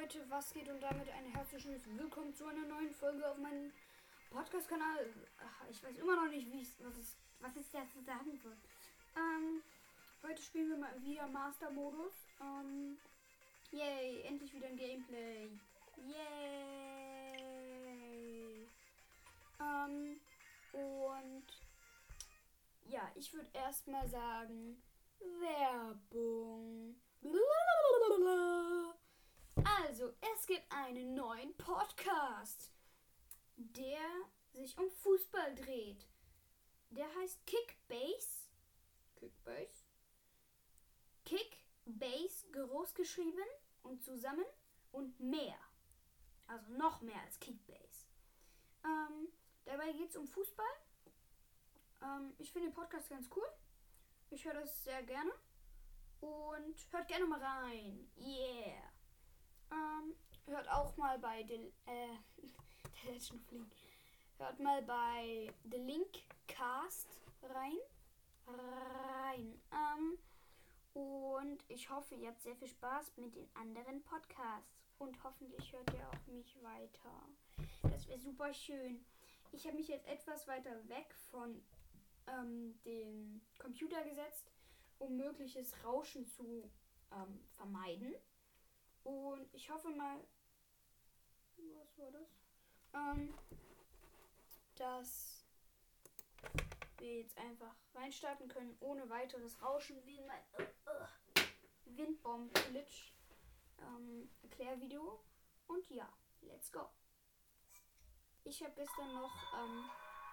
[0.00, 3.72] Leute, was geht und damit ein herzliches Willkommen zu einer neuen Folge auf meinem
[4.30, 5.12] Podcast-Kanal.
[5.70, 8.56] Ich weiß immer noch nicht, wie ich, was, ist, was ich dazu sagen soll.
[9.16, 9.60] Ähm,
[10.22, 12.12] heute spielen wir mal wieder Master-Modus.
[12.40, 12.96] Ähm,
[13.72, 15.50] yay, endlich wieder ein Gameplay.
[16.06, 17.48] Yay.
[19.58, 20.20] Ähm,
[20.74, 21.46] und
[22.86, 24.80] ja, ich würde erstmal sagen,
[25.40, 26.94] Werbung.
[29.86, 32.72] Also, es gibt einen neuen Podcast,
[33.56, 34.00] der
[34.52, 36.08] sich um Fußball dreht.
[36.90, 38.48] Der heißt Kickbase.
[39.16, 39.84] Kickbase.
[41.24, 43.44] Kickbase groß geschrieben
[43.82, 44.44] und zusammen
[44.90, 45.58] und mehr.
[46.46, 48.06] Also noch mehr als Kickbase.
[48.84, 49.28] Ähm,
[49.64, 50.66] dabei geht es um Fußball.
[52.02, 53.46] Ähm, ich finde den Podcast ganz cool.
[54.30, 55.32] Ich höre das sehr gerne.
[56.20, 58.10] Und hört gerne mal rein.
[58.16, 58.97] Yeah.
[59.70, 60.14] Ähm,
[60.46, 62.16] hört auch mal bei The, äh.
[64.38, 67.08] Hört mal bei The Link Cast
[67.42, 67.78] rein.
[68.46, 69.60] Rein.
[69.72, 70.18] Ähm,
[70.94, 74.76] und ich hoffe, ihr habt sehr viel Spaß mit den anderen Podcasts.
[74.98, 77.28] Und hoffentlich hört ihr auch mich weiter.
[77.82, 79.04] Das wäre super schön.
[79.52, 81.60] Ich habe mich jetzt etwas weiter weg von
[82.28, 84.52] ähm, dem Computer gesetzt
[84.98, 86.70] um mögliches Rauschen zu
[87.12, 88.14] ähm, vermeiden.
[89.08, 90.20] Und ich hoffe mal,
[91.56, 92.28] was war das?
[92.92, 93.34] Ähm,
[94.76, 95.44] dass
[96.98, 103.14] wir jetzt einfach reinstarten können, ohne weiteres Rauschen, wie in mein uh, uh, Windbomb-Glitch
[103.80, 105.24] ähm, Erklärvideo.
[105.68, 106.88] Und ja, let's go.
[108.44, 109.84] Ich habe gestern noch ähm,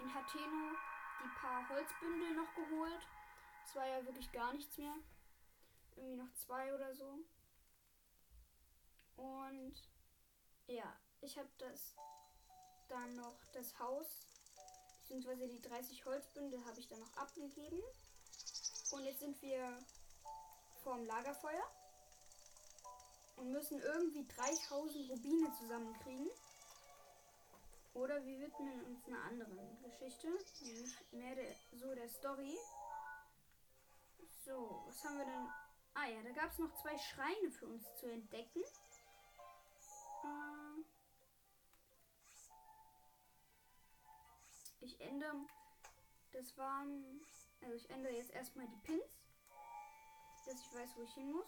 [0.01, 0.75] in Hateno
[1.23, 3.07] die paar Holzbündel noch geholt
[3.65, 4.93] es war ja wirklich gar nichts mehr.
[5.95, 7.19] Irgendwie noch zwei oder so.
[9.17, 9.75] Und
[10.67, 11.95] ja, ich habe das
[12.87, 14.27] dann noch das Haus,
[15.01, 17.81] beziehungsweise die 30 Holzbündel habe ich dann noch abgegeben.
[18.91, 19.77] Und jetzt sind wir
[20.83, 21.63] vorm Lagerfeuer
[23.37, 26.29] und müssen irgendwie 3000 Rubine zusammenkriegen.
[27.93, 30.27] Oder wir widmen uns einer anderen Geschichte,
[30.61, 32.57] nämlich mehr der, so der Story.
[34.45, 35.47] So, was haben wir denn?
[35.93, 38.63] Ah ja, da gab es noch zwei Schreine für uns zu entdecken.
[44.81, 45.45] Ich ändere.
[46.31, 47.21] Das waren.
[47.61, 49.19] Also ich ändere jetzt erstmal die Pins.
[50.45, 51.47] Dass ich weiß, wo ich hin muss.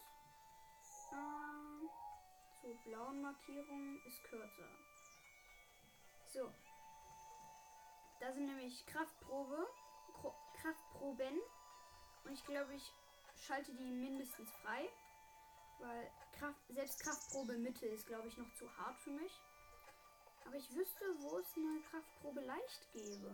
[1.11, 1.87] Äh,
[2.61, 4.69] so, blauen Markierungen ist kürzer.
[6.25, 6.51] So.
[8.19, 9.67] Da sind nämlich Kraftprobe.
[10.61, 11.39] Kraftproben
[12.23, 12.91] und ich glaube, ich
[13.45, 14.89] schalte die mindestens frei.
[15.79, 19.41] Weil Kraft, selbst Kraftprobe Mitte ist, glaube ich, noch zu hart für mich.
[20.45, 23.33] Aber ich wüsste, wo es eine Kraftprobe leicht gäbe.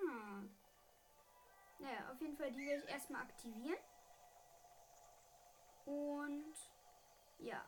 [0.00, 0.50] Hm.
[1.78, 3.78] Naja, auf jeden Fall, die werde ich erstmal aktivieren.
[5.84, 6.54] Und
[7.38, 7.64] ja.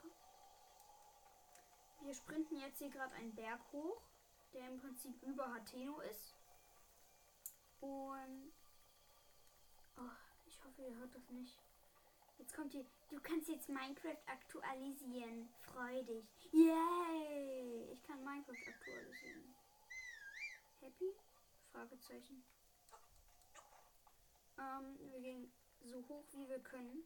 [2.00, 4.02] Wir sprinten jetzt hier gerade einen Berg hoch,
[4.54, 6.34] der im Prinzip über Hateno ist.
[7.80, 8.52] Und
[10.00, 10.10] Oh,
[10.46, 11.58] ich hoffe, ihr hört das nicht.
[12.38, 12.86] Jetzt kommt hier.
[13.10, 15.48] Du kannst jetzt Minecraft aktualisieren.
[15.60, 16.52] Freu dich.
[16.52, 17.90] Yay!
[17.92, 19.54] Ich kann Minecraft aktualisieren.
[20.80, 21.12] Happy?
[21.72, 22.44] Fragezeichen.
[24.58, 27.04] Ähm, wir gehen so hoch wie wir können.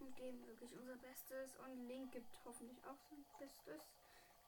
[0.00, 1.56] Und geben wirklich unser Bestes.
[1.58, 3.86] Und Link gibt hoffentlich auch sein Bestes.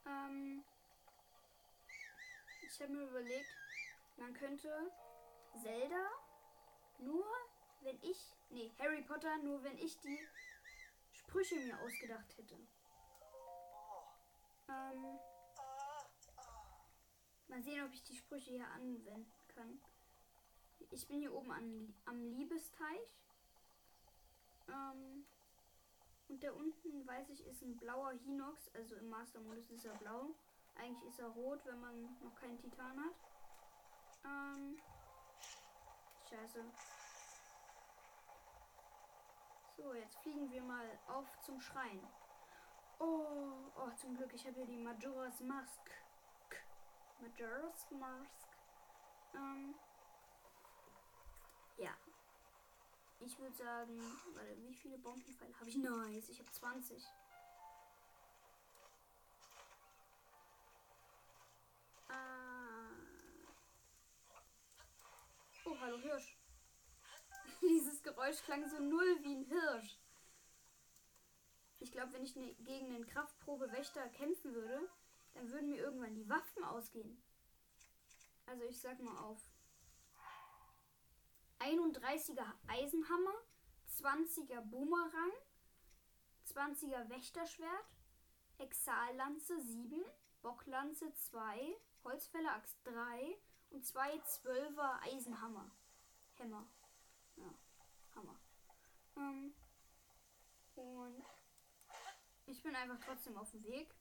[0.06, 0.64] Ähm,
[2.62, 3.46] ich habe mir überlegt,
[4.16, 4.90] man könnte
[5.62, 6.10] Zelda
[6.98, 7.24] nur
[7.84, 10.18] wenn ich, nee, Harry Potter, nur wenn ich die
[11.12, 12.56] Sprüche mir ausgedacht hätte.
[14.68, 15.18] Ähm,
[17.48, 19.80] mal sehen, ob ich die Sprüche hier anwenden kann.
[20.90, 23.20] Ich bin hier oben an, am Liebesteich.
[24.68, 25.26] Ähm,
[26.28, 28.70] und da unten, weiß ich, ist ein blauer Hinox.
[28.74, 30.34] Also im Master-Modus ist er blau.
[30.76, 33.14] Eigentlich ist er rot, wenn man noch keinen Titan hat.
[34.24, 34.78] Ähm,
[36.28, 36.64] Scheiße.
[39.84, 42.00] So, jetzt fliegen wir mal auf zum Schrein.
[42.98, 45.90] Oh, oh zum Glück, ich habe hier die Majora's Mask.
[47.20, 48.48] Majora's Mask.
[49.34, 49.74] Ähm,
[51.76, 51.94] ja.
[53.20, 54.00] Ich würde sagen,
[54.32, 55.76] warte, wie viele Bombenpfeile habe ich?
[55.76, 57.04] Nice, ich habe 20.
[65.66, 66.38] Oh, hallo Hirsch.
[67.60, 69.98] Dieses Geräusch klang so null wie ein Hirsch.
[71.78, 74.88] Ich glaube, wenn ich ne, gegen einen Kraftprobe Wächter kämpfen würde,
[75.34, 77.22] dann würden mir irgendwann die Waffen ausgehen.
[78.46, 79.42] Also ich sag mal auf
[81.58, 83.34] 31er Eisenhammer,
[83.90, 85.32] 20er Boomerang,
[86.46, 87.98] 20er Wächterschwert,
[88.56, 90.02] Exallanze 7,
[90.40, 93.38] Bocklanze 2, Holzfälleraxt 3
[93.68, 95.70] und zwei 12er Eisenhammer.
[96.36, 96.66] Hämmer.
[97.36, 97.54] Ja,
[98.14, 98.38] Hammer.
[99.16, 99.54] Ähm,
[100.76, 101.24] und
[102.46, 103.94] ich bin einfach trotzdem auf dem Weg.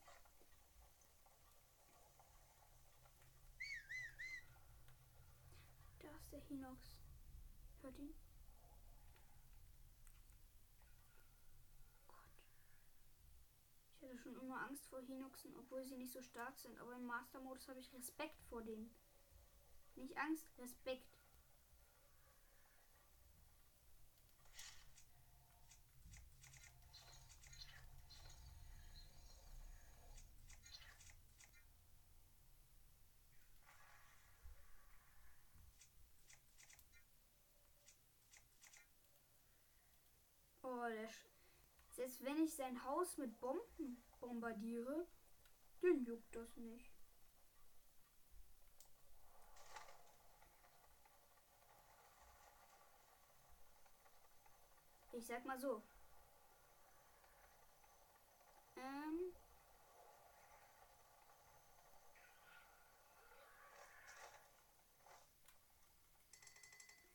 [5.99, 6.97] Da ist der Hinox.
[7.81, 8.13] Hört ihn?
[13.95, 16.77] Ich hatte schon immer Angst vor Hinoxen, obwohl sie nicht so stark sind.
[16.79, 18.93] Aber im Master-Modus habe ich Respekt vor denen.
[19.95, 21.22] Nicht Angst, Respekt.
[40.91, 41.25] Sch
[41.91, 45.07] Selbst wenn ich sein Haus mit Bomben bombardiere,
[45.81, 46.91] den juckt das nicht.
[55.13, 55.81] Ich sag mal so.
[58.75, 59.33] Ähm.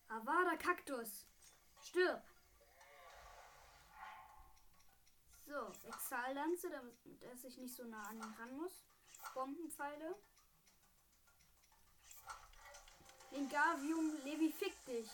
[0.08, 1.26] Avada Kaktus.
[1.82, 2.22] Stirb.
[5.48, 8.84] So, Exallanze, damit dass ich nicht so nah an ihn ran muss.
[9.34, 10.14] Bombenpfeile.
[13.30, 15.08] Lingavium Levi, fick dich.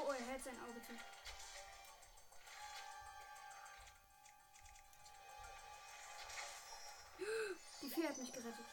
[0.00, 0.92] Oh, oh, er hält sein Auge zu.
[7.82, 8.66] Die Fee hat mich gerettet.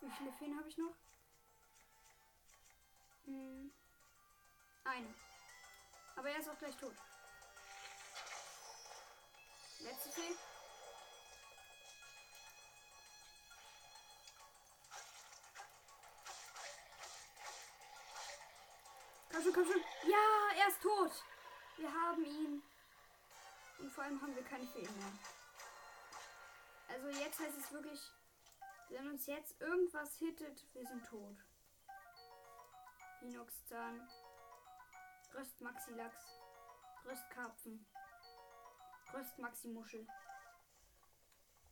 [0.00, 1.07] Wie viele Feen habe ich noch?
[6.38, 6.94] Er ist auch gleich tot.
[9.80, 10.36] Letzte Fee.
[19.32, 19.82] Komm schon, komm schon.
[20.08, 21.10] Ja, er ist tot.
[21.76, 22.62] Wir haben ihn.
[23.80, 25.12] Und vor allem haben wir keine Feen mehr.
[26.88, 28.00] Also jetzt heißt es wirklich,
[28.90, 31.36] wenn uns jetzt irgendwas hittet, wir sind tot.
[33.20, 34.08] Hinoxzahn.
[35.34, 36.26] Röstmaxilachs.
[37.04, 37.86] Röstkarpfen.
[39.12, 40.06] Röstmaximuschel.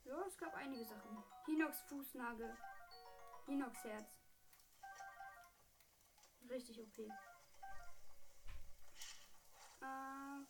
[0.04, 1.22] Ja, es gab einige Sachen.
[1.46, 2.56] Hinox Fußnagel.
[3.46, 4.20] Hinox Herz.
[6.48, 6.98] Richtig OP.
[6.98, 7.10] Äh,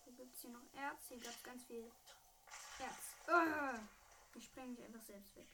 [0.04, 1.08] wo es hier noch Erz?
[1.08, 1.90] Hier gab es ganz viel
[2.78, 3.14] Erz.
[3.28, 3.78] Ah,
[4.34, 5.48] ich spreng mich einfach selbst weg.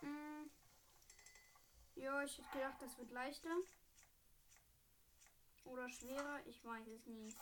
[0.00, 0.50] Hm.
[1.96, 3.50] Ja, ich hätte gedacht, das wird leichter.
[5.64, 7.38] Oder schwerer, ich weiß es nicht.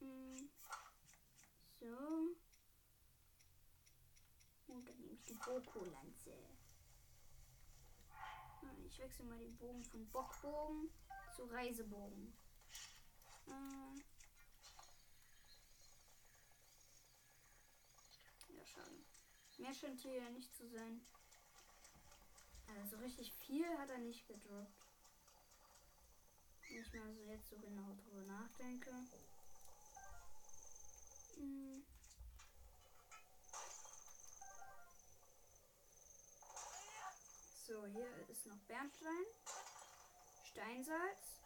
[0.00, 0.50] Hm.
[1.80, 2.36] So.
[4.66, 6.34] Und dann nehme ich die Boko-Lanze.
[8.98, 10.90] Ich wechsle mal den Bogen von Bockbogen
[11.36, 12.36] zu Reisebogen.
[13.46, 14.00] Äh.
[18.56, 19.04] Ja, schade.
[19.58, 21.00] Mehr scheint hier ja nicht zu sein.
[22.80, 24.87] Also richtig viel hat er nicht gedroppt.
[26.70, 28.90] Ich mal so jetzt so genau drüber nachdenke.
[31.36, 31.82] Hm.
[37.66, 39.24] So, hier ist noch Bernstein.
[40.44, 41.38] Steinsalz.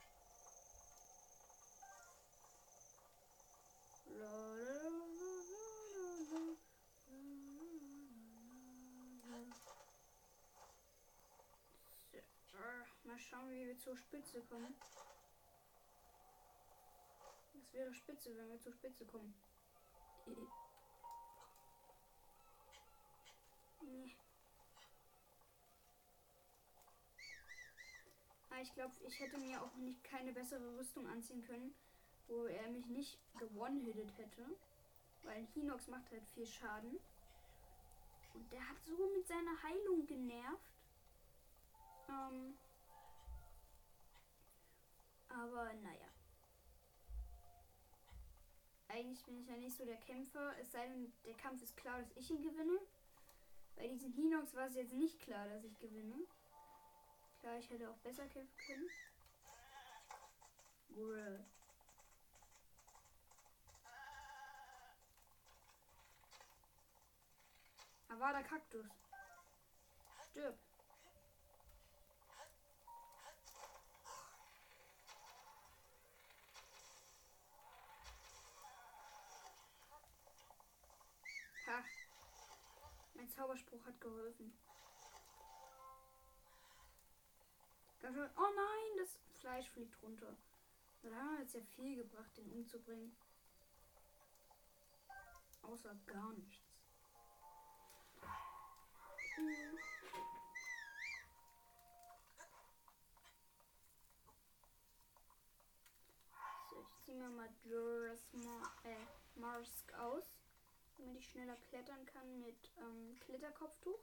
[13.04, 14.74] Mal schauen, wie wir zur Spitze kommen.
[17.72, 19.34] Wäre spitze, wenn wir zu Spitze kommen.
[23.80, 24.16] Nee.
[28.50, 31.74] Ah, ich glaube, ich hätte mir auch nicht keine bessere Rüstung anziehen können,
[32.28, 33.80] wo er mich nicht gewonnen
[34.16, 34.44] hätte.
[35.22, 36.98] Weil Hinox macht halt viel Schaden.
[38.34, 40.72] Und der hat so mit seiner Heilung genervt.
[42.08, 42.58] Ähm.
[45.28, 46.11] Aber naja.
[48.92, 50.54] Eigentlich bin ich ja nicht so der Kämpfer.
[50.60, 52.78] Es sei denn, der Kampf ist klar, dass ich ihn gewinne.
[53.74, 56.26] Bei diesen Hinox war es jetzt nicht klar, dass ich gewinne.
[57.40, 58.90] Klar, ich hätte auch besser kämpfen können.
[60.94, 61.42] Grrr.
[68.08, 68.86] Avada Kaktus.
[70.30, 70.58] Stirb.
[83.42, 84.56] Zauberspruch hat geholfen.
[88.00, 90.36] Schön- Oh nein, das Fleisch fliegt runter.
[91.02, 93.16] Da haben wir jetzt ja viel gebracht, den umzubringen.
[95.62, 96.62] Außer gar nichts.
[99.34, 99.78] Hm.
[106.70, 110.30] So, ich ziehe mir mal Juras Ma äh, Marsk aus,
[111.02, 113.98] damit ich schneller klettern kann mit ähm, Kletterkopftuch.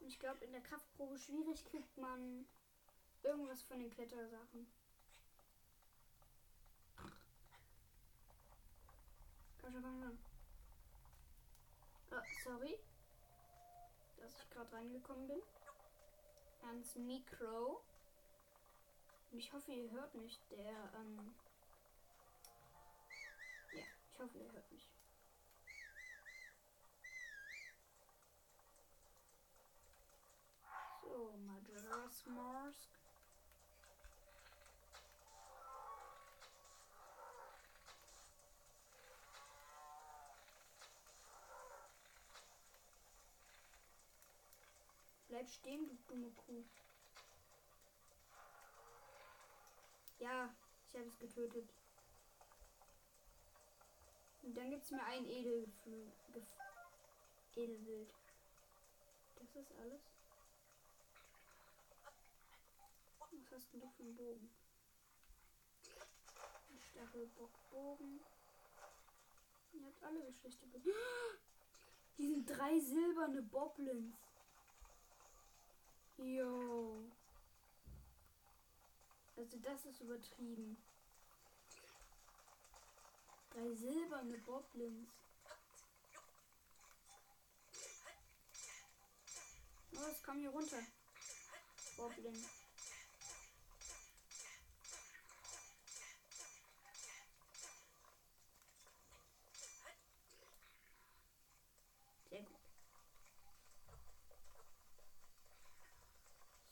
[0.00, 2.46] Und ich glaube, in der Kraftprobe schwierig kriegt man
[3.22, 4.66] irgendwas von den Klettersachen.
[9.60, 10.18] Komm schon, komm schon.
[12.10, 12.78] Oh, sorry,
[14.18, 15.42] dass ich gerade reingekommen bin.
[16.62, 17.82] Ans Mikro.
[19.32, 20.38] Und ich hoffe, ihr hört mich.
[20.50, 21.34] Der, ähm.
[23.72, 24.93] Ja, ich hoffe, ihr hört mich.
[45.44, 46.64] Bleib stehen, du dumme Kuh.
[50.18, 50.54] Ja,
[50.88, 51.68] ich habe es getötet.
[54.42, 56.46] Und dann gibt es mir ein Edelflü Gef
[57.56, 58.08] Edelwild.
[59.36, 60.00] Das ist alles.
[63.20, 64.50] Was hast denn du für einen Bogen?
[66.70, 68.20] Ein Stachelbockbogen.
[69.74, 70.66] Ihr habt alle Geschlechter.
[72.18, 74.23] Die sind drei silberne Boblins.
[76.18, 76.96] Jo.
[79.36, 80.76] Also das ist übertrieben.
[83.50, 85.10] Drei silberne Boblins.
[89.92, 90.82] Los, komm hier runter.
[91.96, 92.44] Boblin.
[102.30, 102.60] Sehr gut.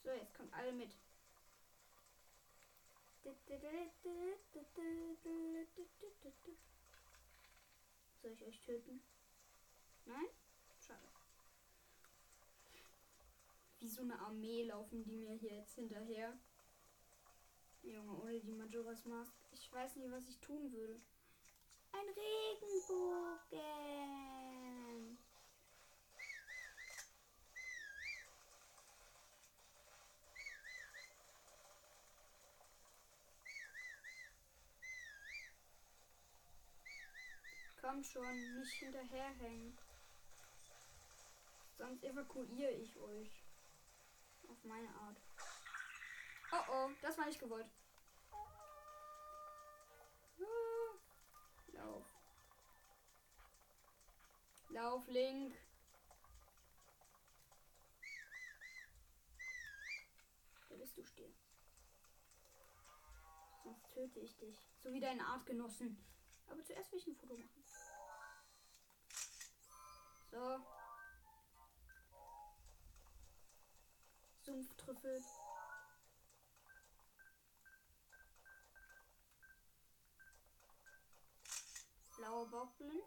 [0.03, 0.11] So,
[0.73, 0.97] alle mit.
[8.23, 9.03] Soll ich euch töten?
[10.07, 10.27] Nein?
[10.79, 11.09] Schade.
[13.81, 16.39] Wie so eine Armee laufen die mir hier jetzt hinterher.
[17.83, 19.35] Junge, ohne die Majora's Mask.
[19.53, 21.01] Ich weiß nicht, was ich tun würde.
[21.93, 23.63] Ein Regenbogen.
[37.93, 39.77] Komm schon, nicht hinterherhängen.
[41.77, 43.45] Sonst evakuiere ich euch.
[44.49, 45.21] Auf meine Art.
[46.53, 47.67] Oh oh, das war nicht gewollt.
[51.75, 52.07] Lauf.
[54.71, 55.55] Lauf, Link.
[60.71, 61.35] Da bist du still.
[63.65, 64.67] Sonst töte ich dich.
[64.79, 66.03] So wie deine Artgenossen.
[66.49, 67.62] Aber zuerst will ich ein Foto machen.
[70.33, 70.39] So.
[74.41, 75.23] Sumpftrüffel.
[82.17, 83.03] Blauer Bockblin.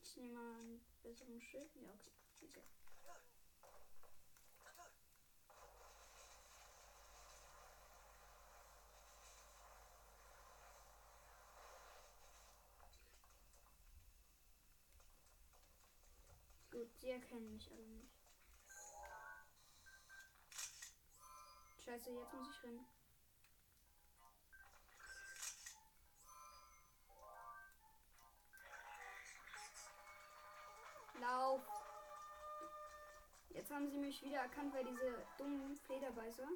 [0.00, 1.74] Ich nehme mal einen besseren Schild.
[1.74, 2.12] Ja, okay.
[2.44, 2.62] okay.
[16.70, 18.10] Gut, sie erkennen mich alle nicht.
[21.84, 22.86] Scheiße, jetzt muss ich rennen.
[31.20, 31.60] Lauf.
[33.50, 36.48] Jetzt haben sie mich wieder erkannt, weil diese dummen Flederbeißer.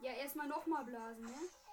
[0.00, 1.65] Ja, erstmal nochmal blasen, ne?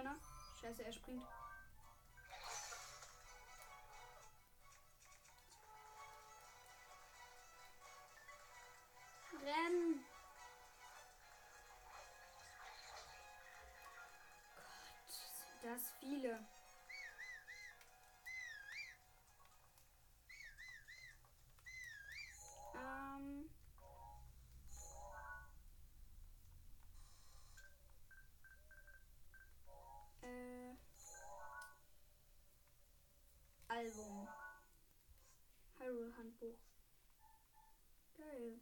[0.00, 0.18] Silberner.
[0.60, 1.22] Scheiße, er springt.
[9.42, 10.04] Rennen.
[14.54, 16.46] Gott, sind das viele.
[33.90, 34.28] Album.
[35.80, 36.58] Hyrule Handbuch.
[38.16, 38.60] Geil.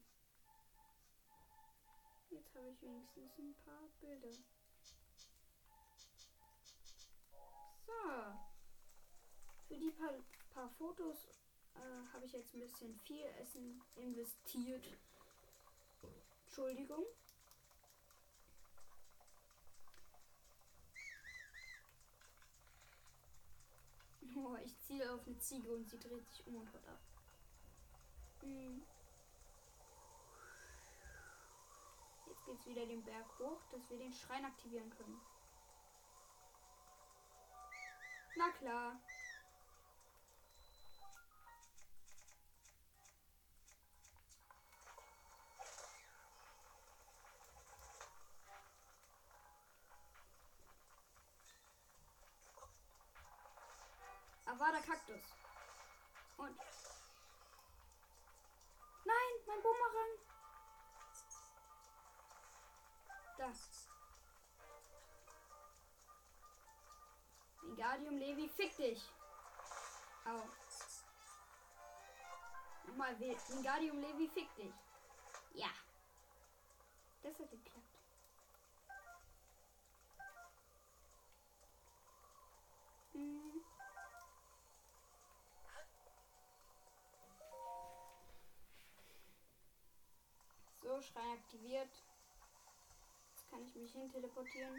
[2.30, 4.30] Jetzt habe ich wenigstens ein paar Bilder.
[7.86, 7.92] So.
[9.66, 10.14] Für die paar,
[10.54, 11.26] paar Fotos
[11.74, 14.96] äh, habe ich jetzt ein bisschen viel Essen investiert.
[16.46, 17.04] Entschuldigung.
[24.40, 27.00] Oh, ich ziele auf eine Ziege und sie dreht sich um und haut ab.
[28.40, 28.82] Hm.
[32.26, 35.20] Jetzt geht's wieder den Berg hoch, dass wir den Schrein aktivieren können.
[38.36, 39.00] Na klar.
[63.48, 63.54] Da.
[67.62, 69.02] Wingardium Levi, fick dich.
[70.26, 70.42] Au.
[72.86, 74.74] Nochmal, Wingardium Levi, fick dich.
[75.54, 75.70] Ja.
[77.22, 77.98] Das hat geklappt.
[83.12, 83.64] Hm.
[90.82, 92.07] So, Schrein aktiviert.
[93.58, 94.72] Kann ich mich hin teleportieren.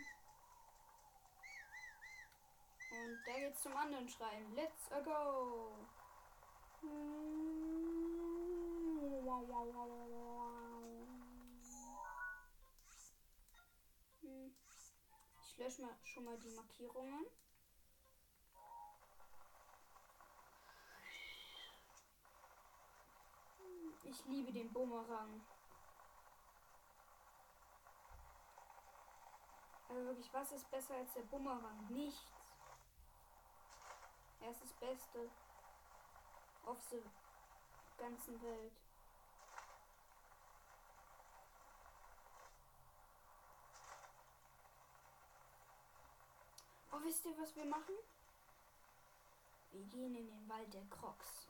[2.91, 4.53] Und da geht's zum anderen Schrein.
[4.55, 5.75] Let's go!
[6.79, 7.19] Hm.
[15.41, 17.25] Ich lösche mal schon mal die Markierungen.
[24.03, 25.41] Ich liebe den Bumerang.
[29.89, 31.87] Also wirklich, was ist besser als der Bumerang?
[31.89, 32.31] Nichts.
[34.39, 35.29] Er ist das Beste
[36.63, 37.01] auf der
[37.97, 38.73] ganzen Welt.
[46.91, 47.95] Oh, wisst ihr, was wir machen?
[49.71, 51.47] Wir gehen in den Wald der Crocs.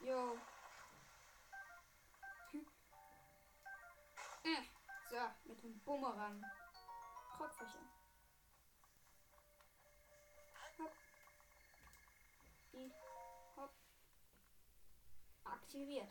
[0.00, 0.38] Jo.
[2.52, 2.66] Hm.
[4.44, 4.73] Äh.
[5.14, 6.44] So, mit dem Bumerang.
[7.36, 7.78] Krogfische.
[10.80, 10.92] Hopp.
[12.72, 12.90] Die.
[13.56, 13.70] Hopp.
[15.44, 16.08] Aktiviert.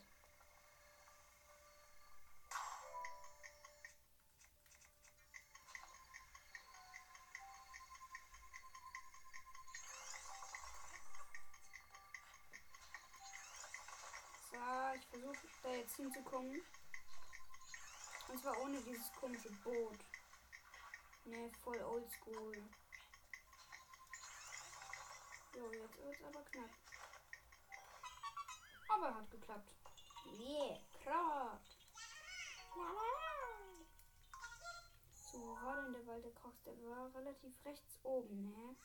[14.50, 14.56] So,
[14.96, 16.62] ich versuche da jetzt hinzukommen.
[18.28, 19.98] Und zwar ohne dieses komische Boot.
[21.24, 22.62] Ne, voll oldschool.
[25.54, 26.70] Jo, jetzt wird's aber knapp.
[28.88, 29.70] Aber hat geklappt.
[30.38, 31.74] Yeah, klappt.
[35.12, 36.62] So, wo war denn der Wald der Kochs?
[36.64, 38.76] Der war relativ rechts oben, ne?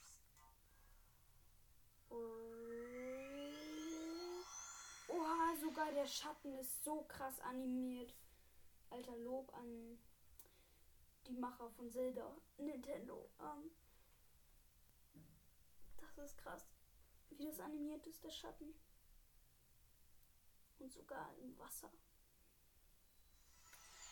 [5.07, 8.13] Oha, sogar der Schatten ist so krass animiert.
[8.89, 9.99] Alter Lob an
[11.27, 13.29] die Macher von Zelda, Nintendo.
[13.39, 13.71] Ähm,
[16.23, 16.67] ist krass.
[17.29, 18.73] Wie das animiert ist, der Schatten.
[20.79, 21.91] Und sogar im Wasser.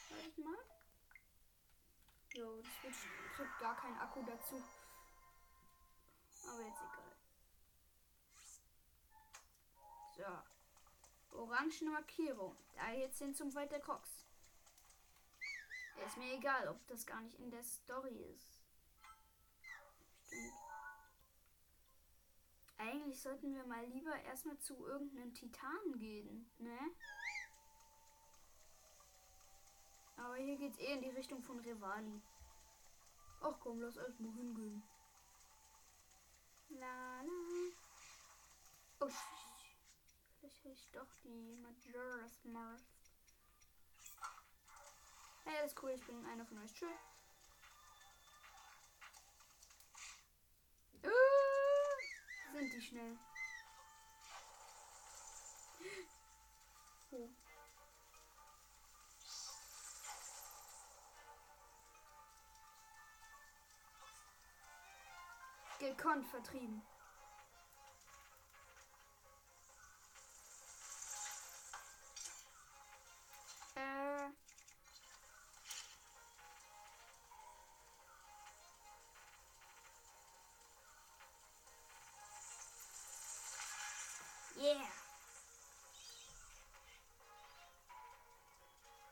[0.10, 0.58] Warte mal.
[2.34, 4.62] Jo, das Switch kriegt gar keinen Akku dazu.
[6.50, 7.16] Aber jetzt egal.
[11.32, 11.38] So.
[11.38, 12.56] Orange Markierung.
[12.76, 14.27] Da jetzt hin zum Wald der Crocs.
[16.06, 18.62] Ist mir egal, ob das gar nicht in der Story ist.
[20.26, 20.54] Stimmt.
[22.78, 26.78] Eigentlich sollten wir mal lieber erstmal zu irgendeinem Titan gehen, ne?
[30.16, 32.22] Aber hier geht's eh in die Richtung von Revali.
[33.42, 34.84] Ach komm, lass erstmal hingehen.
[36.70, 37.32] La la.
[39.00, 39.10] Oh,
[40.40, 42.97] vielleicht hätte ich doch die Majora's Mask.
[45.50, 46.74] Hey, ist cool, ich bin einer von euch.
[46.74, 46.90] Tschüss.
[51.06, 53.18] Uh, sind die schnell.
[57.12, 57.30] Oh.
[65.80, 66.82] Gekonnt vertrieben.
[84.60, 84.74] Yeah.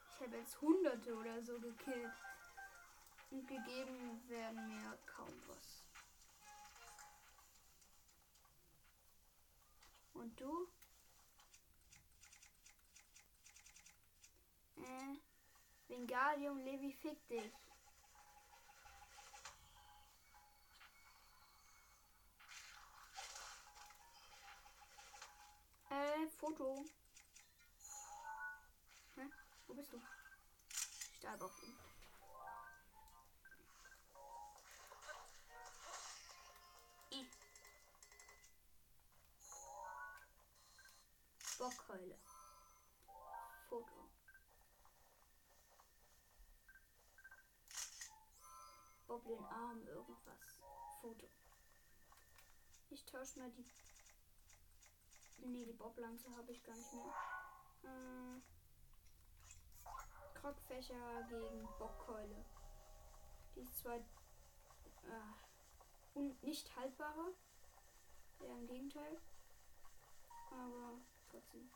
[0.10, 2.14] Ich habe jetzt Hunderte oder so gekillt.
[3.30, 5.84] Und gegeben werden mir kaum was.
[10.14, 10.68] Und du?
[14.78, 15.16] Äh,
[15.88, 17.65] Vingadium Levi, fick dich.
[26.38, 26.86] Foto.
[29.16, 29.30] Hä?
[29.68, 30.02] Wo bist du?
[31.62, 31.78] Ihn.
[37.12, 37.30] I.
[41.58, 42.20] Bockkeule.
[43.70, 44.10] Foto.
[49.08, 50.60] Boblin Arm, irgendwas.
[51.02, 51.30] Foto.
[52.90, 53.66] Ich tausche mal die.
[55.38, 57.14] Nee, die Boblanze habe ich gar nicht mehr.
[57.84, 58.42] Äh,
[60.34, 62.44] Krogfächer gegen Bockkeule.
[63.56, 64.02] Die ist zwar äh,
[66.42, 67.32] nicht haltbarer.
[68.42, 69.18] Ja, im Gegenteil.
[70.52, 71.72] Aber trotzdem.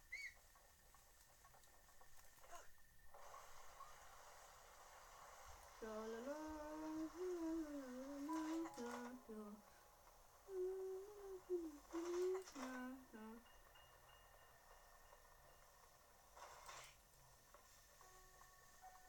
[5.82, 6.36] La, la, la,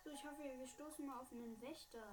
[0.04, 2.04] So, ich hoffe, wir stoßen mal auf einen Wächter.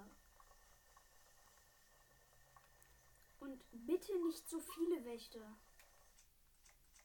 [3.38, 5.54] Und bitte nicht so viele Wächter.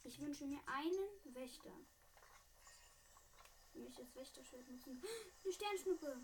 [0.05, 1.73] Ich wünsche mir einen Wächter.
[3.73, 5.03] Für mich das Wächterschild müssen.
[5.43, 6.21] Eine Sternschnuppe.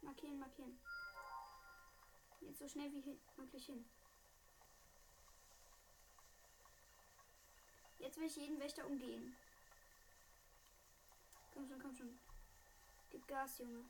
[0.00, 0.80] Markieren, markieren.
[2.40, 3.88] Jetzt so schnell wie möglich hin.
[8.00, 9.36] Jetzt will ich jeden Wächter umgehen.
[11.58, 12.18] Komm schon, komm schon.
[13.10, 13.84] Gib Gas, Junge.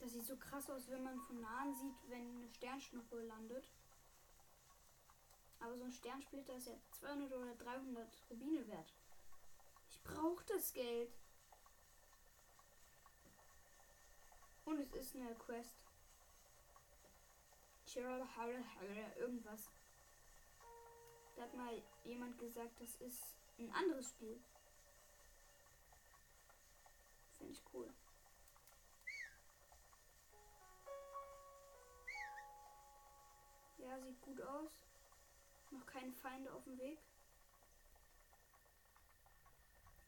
[0.00, 3.66] Das sieht so krass aus, wenn man von nahen sieht, wenn eine Sternschnuppe landet.
[5.60, 8.92] Aber so ein Sternsplitter ist ja 200 oder 300 Rubine wert.
[9.88, 11.10] Ich brauche das Geld.
[14.66, 15.86] Und es ist eine Quest.
[19.16, 19.70] Irgendwas.
[21.34, 24.42] Da hat mal jemand gesagt, das ist ein anderes Spiel.
[27.38, 27.92] Finde ich cool.
[33.78, 34.70] Ja, sieht gut aus.
[35.70, 36.98] Noch keine Feinde auf dem Weg.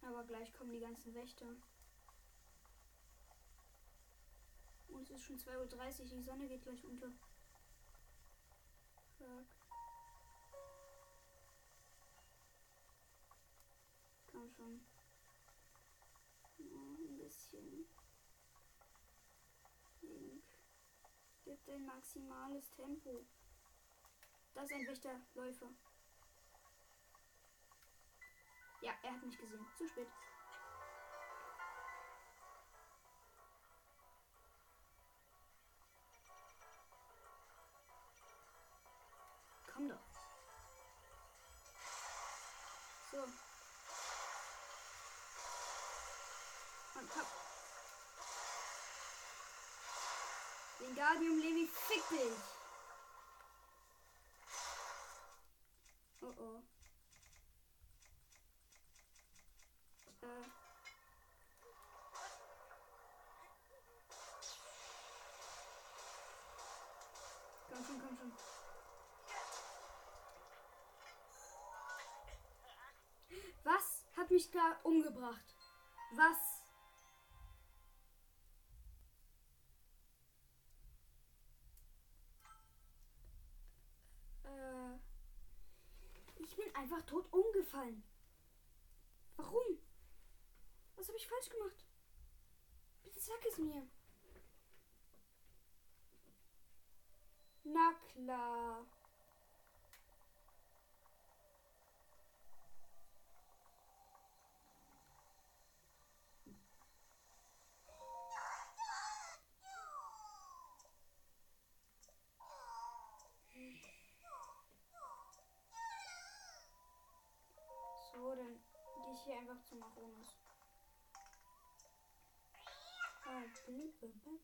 [0.02, 1.46] Aber gleich kommen die ganzen Wächter.
[4.88, 7.10] Und es ist schon 2.30 Uhr, die Sonne geht gleich unter.
[9.18, 9.53] Fuck.
[14.54, 14.80] Schon.
[16.58, 17.86] Oh, ein bisschen.
[20.02, 20.44] Link.
[21.44, 23.26] Gib dein maximales Tempo.
[24.54, 25.70] Das ist ein Wächterläufer.
[28.80, 29.66] Ja, er hat mich gesehen.
[29.76, 30.08] Zu spät.
[51.04, 52.32] Wingardium Levi, fick dich!
[56.22, 56.62] Oh oh.
[60.22, 60.26] Äh.
[67.68, 68.32] Komm schon, komm schon.
[73.62, 75.54] Was hat mich da umgebracht?
[76.12, 76.53] Was?
[87.04, 88.02] Einfach tot umgefallen.
[89.36, 89.78] Warum?
[90.96, 91.84] Was habe ich falsch gemacht?
[93.02, 93.86] Bitte sag es mir.
[97.64, 98.86] Na klar.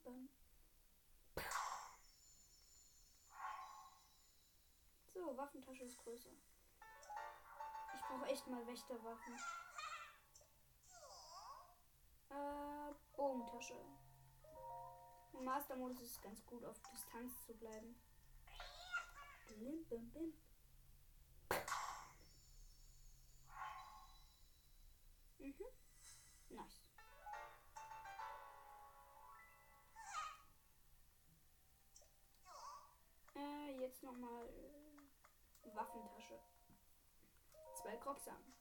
[0.04, 0.28] Bam.
[5.14, 6.30] So, Waffentasche ist größer.
[7.94, 9.36] Ich brauche echt mal Wächterwaffen.
[12.30, 13.74] Äh, Bogentasche.
[15.32, 17.94] Im Master-Modus ist es ganz gut, auf Distanz zu bleiben.
[19.48, 20.49] Blim, bim, bim.
[25.40, 25.54] Mhm.
[26.50, 26.80] Nice.
[33.36, 36.38] Äh, jetzt nochmal äh, Waffentasche.
[37.82, 38.52] Zwei Krocksamen.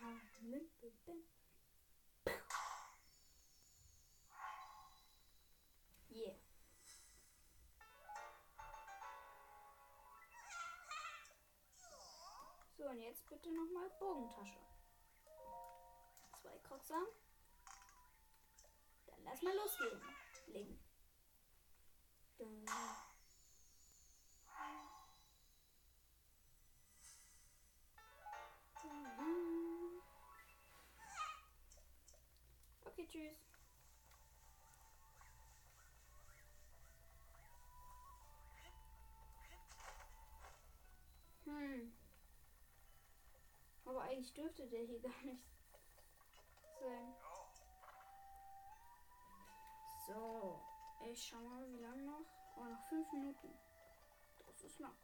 [0.00, 0.56] Ja,
[13.06, 14.58] jetzt bitte nochmal Bogentasche.
[16.42, 17.06] Zwei Krocksamen.
[19.06, 20.02] Dann lass mal losgehen.
[20.48, 20.78] Legen.
[22.38, 22.66] Mhm.
[32.84, 33.55] Okay, tschüss.
[44.16, 45.44] Eigentlich dürfte der hier gar nicht
[46.80, 47.14] sein.
[50.06, 50.62] So,
[51.04, 52.24] ich schau mal, wie lange noch.
[52.56, 53.50] Oh, noch fünf Minuten.
[54.46, 54.96] Das ist lang.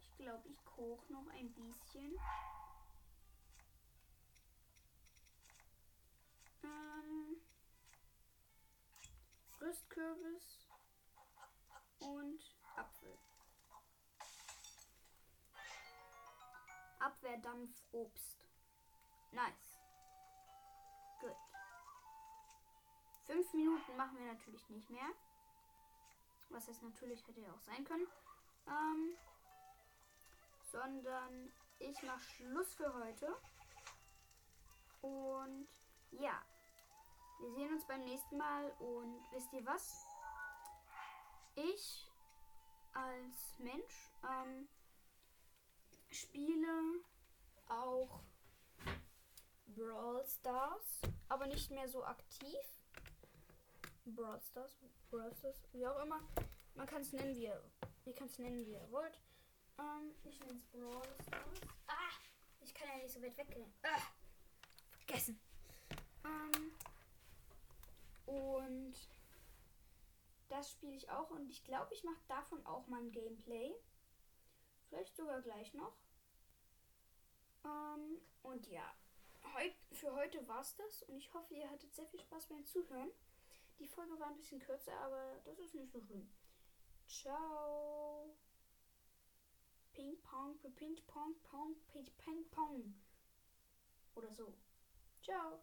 [0.00, 2.18] Ich glaube, ich koche noch ein bisschen.
[6.64, 7.36] Ähm,
[9.60, 10.66] Rüstkürbis
[12.00, 12.42] und
[12.74, 13.16] Apfel.
[17.04, 18.48] Abwehrdampf Obst.
[19.32, 19.76] Nice.
[21.20, 21.36] Gut.
[23.26, 25.08] Fünf Minuten machen wir natürlich nicht mehr.
[26.50, 28.06] Was jetzt natürlich hätte ja auch sein können.
[28.66, 29.16] Ähm,
[30.72, 33.36] sondern ich mache Schluss für heute.
[35.02, 35.68] Und
[36.12, 36.42] ja,
[37.40, 38.70] wir sehen uns beim nächsten Mal.
[38.78, 40.06] Und wisst ihr was?
[41.56, 42.10] Ich
[42.94, 44.68] als Mensch ähm,
[46.14, 47.02] spiele
[47.68, 48.20] auch
[49.66, 52.58] Brawl Stars, aber nicht mehr so aktiv.
[54.04, 54.76] Brawl Stars,
[55.10, 56.20] Brawl Stars, wie auch immer.
[56.74, 57.62] Man kann es nennen, wie ihr,
[58.04, 59.20] ihr nennen, wie ihr wollt.
[59.78, 61.60] Ähm, ich nenne es Brawl Stars.
[61.86, 62.12] Ah,
[62.60, 63.72] ich kann ja nicht so weit weggehen.
[63.82, 64.02] Ah,
[64.90, 65.40] vergessen.
[66.24, 66.72] Ähm,
[68.26, 68.94] und
[70.48, 73.74] das spiele ich auch und ich glaube, ich mache davon auch mal ein Gameplay.
[74.88, 76.03] Vielleicht sogar gleich noch.
[77.64, 78.94] Ähm, und ja,
[79.54, 82.64] heut, für heute war es das und ich hoffe, ihr hattet sehr viel Spaß beim
[82.64, 83.10] Zuhören.
[83.78, 86.28] Die Folge war ein bisschen kürzer, aber das ist nicht so schlimm.
[87.06, 88.34] Ciao.
[89.92, 91.76] Ping Pong, Ping Pong, Pong,
[92.18, 92.94] Ping Pong.
[94.14, 94.54] Oder so.
[95.22, 95.60] Ciao.